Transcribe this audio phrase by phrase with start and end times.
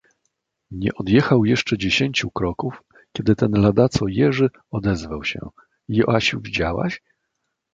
[0.71, 5.39] "Nie odjechał jeszcze dziesięciu kroków, kiedy ten ladaco Jerzy, odezwał się:
[5.87, 7.01] Joasiu, widziałaś?"